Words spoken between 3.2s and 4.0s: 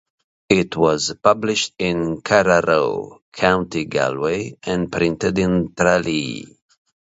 County